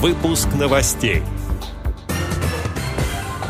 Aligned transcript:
Выпуск 0.00 0.46
новостей. 0.56 1.24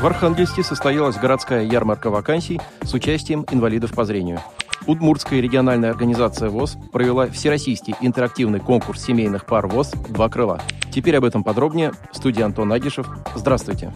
В 0.00 0.06
Архангельске 0.06 0.62
состоялась 0.62 1.16
городская 1.16 1.62
ярмарка 1.62 2.08
вакансий 2.08 2.58
с 2.80 2.94
участием 2.94 3.44
инвалидов 3.50 3.92
по 3.92 4.06
зрению. 4.06 4.40
Удмуртская 4.86 5.42
региональная 5.42 5.90
организация 5.90 6.48
ВОЗ 6.48 6.78
провела 6.90 7.26
всероссийский 7.26 7.94
интерактивный 8.00 8.60
конкурс 8.60 9.04
семейных 9.04 9.44
пар 9.44 9.66
ВОЗ 9.66 9.90
«Два 10.08 10.30
крыла». 10.30 10.62
Теперь 10.90 11.18
об 11.18 11.24
этом 11.24 11.44
подробнее. 11.44 11.92
Студия 12.12 12.46
Антон 12.46 12.72
Агишев. 12.72 13.06
Здравствуйте. 13.34 13.92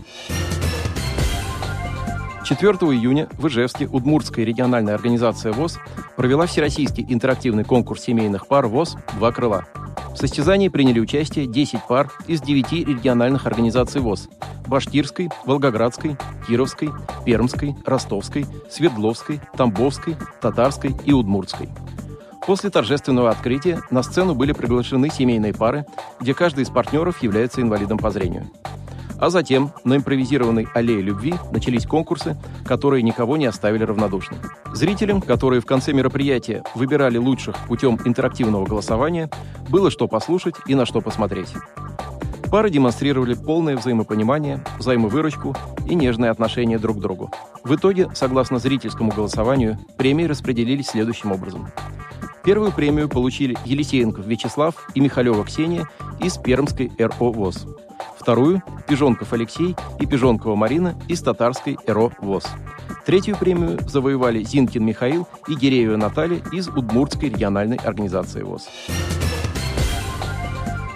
4 2.45 2.72
июня 2.93 3.29
в 3.38 3.46
Ижевске 3.46 3.86
Удмуртская 3.86 4.45
региональная 4.45 4.95
организация 4.95 5.52
ВОЗ 5.52 5.79
провела 6.16 6.46
всероссийский 6.46 7.06
интерактивный 7.09 7.62
конкурс 7.62 8.02
семейных 8.02 8.48
пар 8.48 8.66
ВОЗ 8.66 8.96
«Два 9.16 9.30
крыла». 9.30 9.64
В 10.12 10.16
состязании 10.16 10.68
приняли 10.68 10.98
участие 10.98 11.46
10 11.46 11.86
пар 11.86 12.10
из 12.27 12.41
9 12.42 12.73
региональных 12.88 13.47
организаций 13.47 14.00
ВОЗ– 14.00 14.28
Башкирской, 14.66 15.30
Волгоградской, 15.45 16.16
Кировской, 16.47 16.91
Пермской, 17.24 17.77
Ростовской, 17.86 18.47
Свердловской, 18.70 19.41
Тамбовской, 19.56 20.16
Татарской 20.41 20.97
и 21.05 21.12
Удмуртской. 21.12 21.69
После 22.45 22.70
торжественного 22.70 23.30
открытия 23.30 23.80
на 23.91 24.02
сцену 24.02 24.34
были 24.34 24.52
приглашены 24.52 25.11
семейные 25.11 25.55
пары, 25.55 25.86
где 26.20 26.34
каждый 26.34 26.64
из 26.64 26.70
партнеров 26.70 27.22
является 27.22 27.61
инвалидом 27.61 27.98
по 27.98 28.11
зрению. 28.11 28.50
А 29.23 29.31
затем 29.31 29.71
на 29.85 29.99
импровизированной 29.99 30.67
аллее 30.75 31.01
любви 31.01 31.35
начались 31.53 31.87
конкурсы, 31.87 32.37
которые 32.65 33.05
никого 33.05 33.37
не 33.37 33.47
оставили 33.47 33.85
равнодушным. 33.85 34.41
Зрителям, 34.75 35.23
которые 35.23 35.61
в 35.61 35.65
конце 35.65 35.93
мероприятия 35.93 36.65
выбирали 36.75 37.19
лучших 37.19 37.57
путем 37.69 38.01
интерактивного 38.05 38.67
голосования, 38.67 39.31
было 39.69 39.93
что 39.93 40.09
послушать 40.09 40.57
и 40.67 40.75
на 40.75 40.87
что 40.87 41.01
посмотреть. 41.01 41.55
Пары 42.51 42.69
демонстрировали 42.69 43.35
полное 43.35 43.77
взаимопонимание, 43.77 44.65
взаимовыручку 44.81 45.55
и 45.89 45.95
нежное 45.95 46.33
отношение 46.33 46.81
друг 46.81 46.97
к 46.97 47.01
другу. 47.01 47.31
В 47.62 47.77
итоге, 47.77 48.11
согласно 48.14 48.59
зрительскому 48.59 49.12
голосованию, 49.12 49.79
премии 49.97 50.25
распределились 50.25 50.89
следующим 50.89 51.31
образом. 51.31 51.69
Первую 52.42 52.73
премию 52.73 53.09
получили 53.09 53.57
Елисеенков 53.64 54.27
Вячеслав 54.27 54.89
и 54.97 55.01
Михалева 55.01 55.45
Ксения 55.45 55.89
из 56.19 56.39
Пермской 56.39 56.91
РО 56.98 57.31
ВОЗ. 57.31 57.69
Вторую– 58.23 58.62
Пижонков 58.87 59.33
Алексей 59.33 59.75
и 59.98 60.06
Пижонкова 60.06 60.55
Марина 60.55 60.95
из 61.09 61.20
Татарской 61.23 61.77
РО 61.89 62.12
ВОЗ. 62.20 62.45
Третью 63.05 63.37
премию 63.37 63.81
завоевали 63.89 64.45
Зинкин 64.45 64.84
Михаил 64.84 65.27
и 65.48 65.56
Гиреева 65.56 65.97
Наталья 65.97 66.41
из 66.53 66.69
Удмуртской 66.69 67.31
региональной 67.31 67.79
организации 67.79 68.42
ВОЗ. 68.42 68.69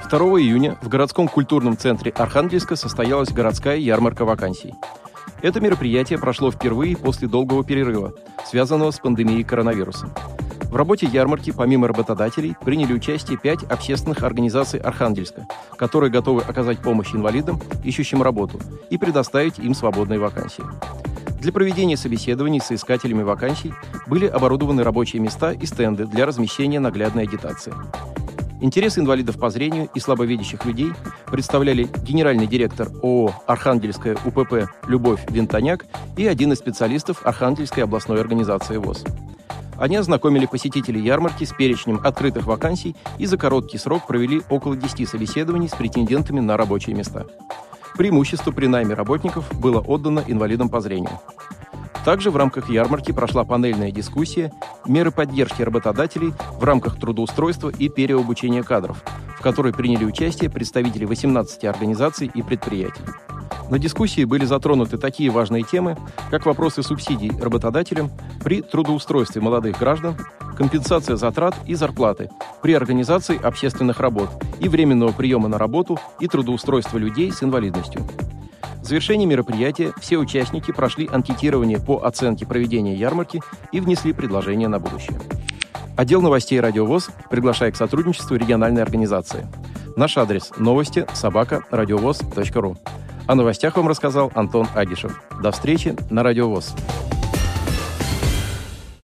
2 0.08 0.18
июня 0.40 0.78
в 0.82 0.88
городском 0.88 1.26
культурном 1.26 1.76
центре 1.76 2.12
Архангельска 2.12 2.76
состоялась 2.76 3.32
городская 3.32 3.76
ярмарка 3.76 4.24
вакансий. 4.24 4.74
Это 5.42 5.60
мероприятие 5.60 6.20
прошло 6.20 6.52
впервые 6.52 6.96
после 6.96 7.26
долгого 7.26 7.64
перерыва, 7.64 8.12
связанного 8.46 8.92
с 8.92 9.00
пандемией 9.00 9.42
коронавируса. 9.42 10.08
В 10.70 10.76
работе 10.76 11.06
ярмарки, 11.06 11.52
помимо 11.52 11.88
работодателей, 11.88 12.56
приняли 12.64 12.92
участие 12.92 13.38
пять 13.38 13.62
общественных 13.62 14.22
организаций 14.22 14.80
Архангельска, 14.80 15.46
которые 15.76 16.10
готовы 16.10 16.42
оказать 16.42 16.78
помощь 16.80 17.14
инвалидам, 17.14 17.60
ищущим 17.84 18.22
работу, 18.22 18.60
и 18.90 18.98
предоставить 18.98 19.58
им 19.58 19.74
свободные 19.74 20.18
вакансии. 20.18 20.64
Для 21.40 21.52
проведения 21.52 21.96
собеседований 21.96 22.60
с 22.60 22.72
искателями 22.72 23.22
вакансий 23.22 23.72
были 24.06 24.26
оборудованы 24.26 24.82
рабочие 24.82 25.22
места 25.22 25.52
и 25.52 25.64
стенды 25.66 26.06
для 26.06 26.26
размещения 26.26 26.80
наглядной 26.80 27.22
агитации. 27.22 27.72
Интерес 28.60 28.98
инвалидов 28.98 29.38
по 29.38 29.50
зрению 29.50 29.88
и 29.94 30.00
слабовидящих 30.00 30.64
людей 30.64 30.90
представляли 31.26 31.88
генеральный 32.02 32.46
директор 32.46 32.88
ООО 33.02 33.32
«Архангельская 33.46 34.16
УПП» 34.24 34.68
Любовь 34.88 35.20
Винтоняк 35.28 35.84
и 36.16 36.26
один 36.26 36.52
из 36.52 36.58
специалистов 36.58 37.24
Архангельской 37.24 37.84
областной 37.84 38.20
организации 38.20 38.78
ВОЗ. 38.78 39.04
Они 39.78 39.96
ознакомили 39.96 40.46
посетителей 40.46 41.00
ярмарки 41.00 41.44
с 41.44 41.52
перечнем 41.52 42.00
открытых 42.02 42.46
вакансий 42.46 42.96
и 43.18 43.26
за 43.26 43.36
короткий 43.36 43.78
срок 43.78 44.06
провели 44.06 44.42
около 44.48 44.76
10 44.76 45.08
собеседований 45.08 45.68
с 45.68 45.74
претендентами 45.74 46.40
на 46.40 46.56
рабочие 46.56 46.96
места. 46.96 47.26
Преимущество 47.96 48.50
при 48.50 48.66
найме 48.66 48.94
работников 48.94 49.50
было 49.58 49.80
отдано 49.80 50.22
инвалидам 50.26 50.68
по 50.68 50.80
зрению. 50.80 51.18
Также 52.04 52.30
в 52.30 52.36
рамках 52.36 52.70
ярмарки 52.70 53.10
прошла 53.10 53.44
панельная 53.44 53.90
дискуссия 53.90 54.52
«Меры 54.86 55.10
поддержки 55.10 55.62
работодателей 55.62 56.32
в 56.52 56.62
рамках 56.62 57.00
трудоустройства 57.00 57.68
и 57.68 57.88
переобучения 57.88 58.62
кадров», 58.62 59.02
в 59.36 59.42
которой 59.42 59.72
приняли 59.72 60.04
участие 60.04 60.48
представители 60.48 61.04
18 61.04 61.64
организаций 61.64 62.30
и 62.32 62.42
предприятий. 62.42 63.02
На 63.70 63.78
дискуссии 63.78 64.24
были 64.24 64.44
затронуты 64.44 64.96
такие 64.96 65.30
важные 65.30 65.64
темы, 65.64 65.96
как 66.30 66.46
вопросы 66.46 66.82
субсидий 66.82 67.32
работодателям 67.40 68.10
при 68.44 68.62
трудоустройстве 68.62 69.42
молодых 69.42 69.78
граждан, 69.78 70.16
компенсация 70.56 71.16
затрат 71.16 71.54
и 71.66 71.74
зарплаты 71.74 72.30
при 72.62 72.74
организации 72.74 73.40
общественных 73.40 74.00
работ 74.00 74.30
и 74.60 74.68
временного 74.68 75.12
приема 75.12 75.48
на 75.48 75.58
работу 75.58 75.98
и 76.20 76.28
трудоустройства 76.28 76.98
людей 76.98 77.32
с 77.32 77.42
инвалидностью. 77.42 78.06
В 78.82 78.84
завершении 78.84 79.26
мероприятия 79.26 79.92
все 80.00 80.16
участники 80.16 80.70
прошли 80.70 81.08
анкетирование 81.12 81.80
по 81.80 82.04
оценке 82.04 82.46
проведения 82.46 82.94
ярмарки 82.94 83.42
и 83.72 83.80
внесли 83.80 84.12
предложения 84.12 84.68
на 84.68 84.78
будущее. 84.78 85.20
Отдел 85.96 86.22
новостей 86.22 86.60
«Радиовоз» 86.60 87.10
приглашает 87.30 87.74
к 87.74 87.78
сотрудничеству 87.78 88.36
региональной 88.36 88.82
организации. 88.82 89.46
Наш 89.96 90.16
адрес– 90.18 90.52
новости 90.58 91.04
собака 91.14 91.64
радиовоз.ру. 91.70 92.76
О 93.26 93.34
новостях 93.34 93.76
вам 93.76 93.88
рассказал 93.88 94.30
Антон 94.34 94.68
Агишев. 94.74 95.20
До 95.42 95.50
встречи 95.50 95.96
на 96.10 96.22
Радиовоз. 96.22 96.74